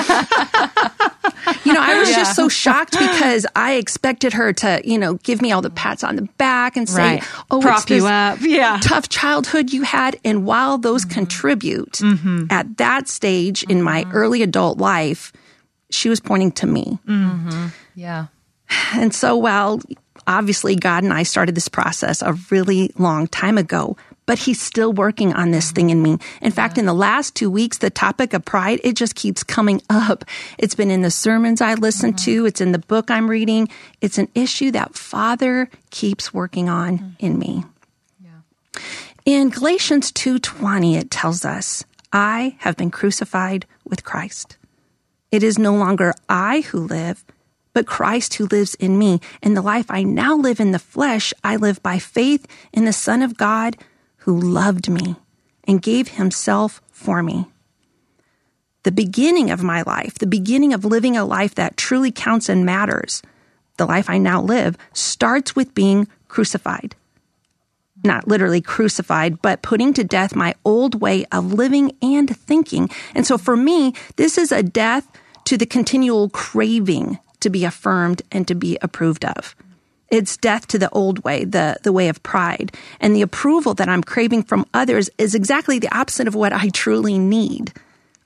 [1.64, 2.16] you know, I was yeah.
[2.16, 6.04] just so shocked because I expected her to, you know, give me all the pats
[6.04, 7.24] on the back and say, right.
[7.50, 10.18] "Oh, prop you up." Yeah, tough childhood you had.
[10.24, 11.14] And while those mm-hmm.
[11.14, 12.46] contribute mm-hmm.
[12.50, 13.70] at that stage mm-hmm.
[13.70, 14.16] in my mm-hmm.
[14.16, 15.32] early adult life,
[15.90, 16.98] she was pointing to me.
[17.06, 17.66] Mm-hmm.
[17.94, 18.26] Yeah.
[18.94, 19.80] And so, well,
[20.26, 23.96] obviously, God and I started this process a really long time ago
[24.30, 26.16] but he's still working on this thing in me.
[26.40, 29.82] In fact, in the last two weeks, the topic of pride, it just keeps coming
[29.90, 30.24] up.
[30.56, 32.24] It's been in the sermons I listen mm-hmm.
[32.26, 32.46] to.
[32.46, 33.68] It's in the book I'm reading.
[34.00, 37.26] It's an issue that Father keeps working on mm-hmm.
[37.26, 37.64] in me.
[38.22, 38.30] Yeah.
[39.24, 44.58] In Galatians 2:20 it tells us, "I have been crucified with Christ.
[45.32, 47.24] It is no longer I who live,
[47.72, 49.20] but Christ who lives in me.
[49.42, 52.92] And the life I now live in the flesh, I live by faith in the
[52.92, 53.76] Son of God
[54.30, 55.16] who loved me
[55.64, 57.46] and gave himself for me.
[58.84, 62.64] The beginning of my life, the beginning of living a life that truly counts and
[62.64, 63.22] matters,
[63.76, 66.94] the life I now live, starts with being crucified.
[68.04, 72.88] Not literally crucified, but putting to death my old way of living and thinking.
[73.16, 75.08] And so for me, this is a death
[75.46, 79.56] to the continual craving to be affirmed and to be approved of.
[80.10, 82.72] It's death to the old way, the, the way of pride.
[83.00, 86.68] And the approval that I'm craving from others is exactly the opposite of what I
[86.70, 87.72] truly need.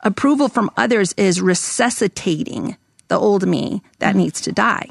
[0.01, 2.77] Approval from others is resuscitating
[3.09, 4.19] the old me that mm-hmm.
[4.19, 4.91] needs to die.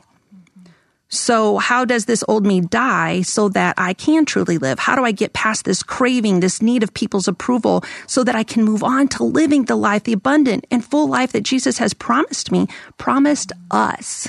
[1.09, 4.80] So, how does this old me die so that I can truly live?
[4.80, 8.44] How do I get past this craving, this need of people's approval so that I
[8.44, 11.94] can move on to living the life, the abundant and full life that Jesus has
[11.94, 14.28] promised me, promised us?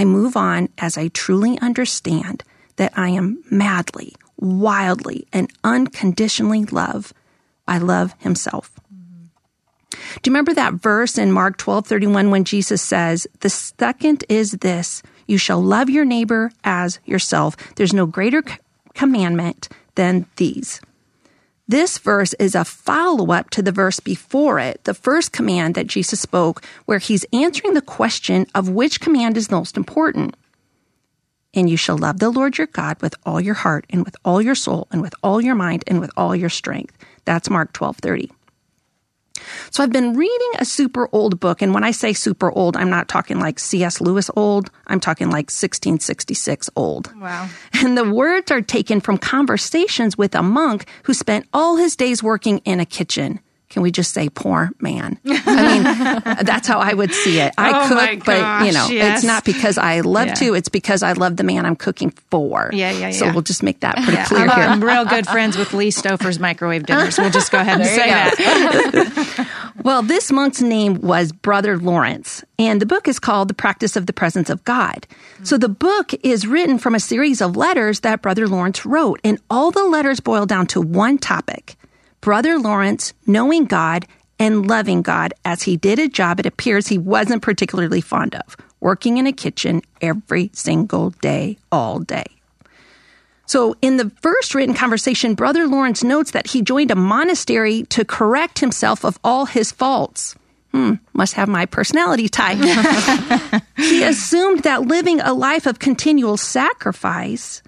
[0.00, 2.42] I move on as I truly understand
[2.76, 7.12] that I am madly, wildly, and unconditionally loved
[7.66, 8.72] by love himself.
[9.90, 14.52] Do you remember that verse in Mark 12 31 when Jesus says, The second is
[14.52, 17.54] this, you shall love your neighbor as yourself.
[17.76, 18.42] There's no greater
[18.94, 20.80] commandment than these.
[21.70, 25.86] This verse is a follow up to the verse before it, the first command that
[25.86, 30.34] Jesus spoke, where he's answering the question of which command is most important.
[31.54, 34.42] And you shall love the Lord your God with all your heart and with all
[34.42, 36.98] your soul and with all your mind and with all your strength.
[37.24, 38.32] That's Mark 12 30.
[39.70, 41.62] So I've been reading a super old book.
[41.62, 44.00] And when I say super old, I'm not talking like C.S.
[44.00, 44.70] Lewis old.
[44.86, 47.14] I'm talking like 1666 old.
[47.16, 47.48] Wow.
[47.74, 52.22] And the words are taken from conversations with a monk who spent all his days
[52.22, 55.18] working in a kitchen can we just say poor man?
[55.24, 55.82] I mean,
[56.44, 57.54] that's how I would see it.
[57.56, 59.18] I oh cook, but you know, yes.
[59.18, 60.34] it's not because I love yeah.
[60.34, 60.54] to.
[60.54, 62.70] It's because I love the man I'm cooking for.
[62.72, 63.10] Yeah, yeah, yeah.
[63.12, 64.24] So we'll just make that pretty yeah.
[64.26, 64.64] clear I'm, here.
[64.64, 67.16] I'm real good friends with Lee Stouffer's microwave dinners.
[67.16, 69.48] We'll just go ahead and say that.
[69.84, 74.06] well, this monk's name was Brother Lawrence, and the book is called The Practice of
[74.06, 75.06] the Presence of God.
[75.44, 79.40] So the book is written from a series of letters that Brother Lawrence wrote, and
[79.48, 81.76] all the letters boil down to one topic
[82.20, 84.06] Brother Lawrence knowing God
[84.38, 88.56] and loving God as he did a job it appears he wasn't particularly fond of,
[88.80, 92.24] working in a kitchen every single day, all day.
[93.46, 98.04] So, in the first written conversation, Brother Lawrence notes that he joined a monastery to
[98.04, 100.36] correct himself of all his faults.
[100.72, 102.58] Hmm, must have my personality type.
[103.76, 107.60] he assumed that living a life of continual sacrifice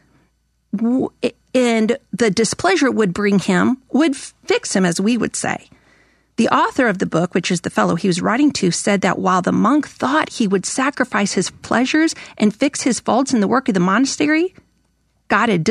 [1.52, 5.68] and the displeasure it would bring him would fix him, as we would say.
[6.36, 9.18] The author of the book, which is the fellow he was writing to, said that
[9.18, 13.48] while the monk thought he would sacrifice his pleasures and fix his faults in the
[13.48, 14.54] work of the monastery,
[15.26, 15.64] God had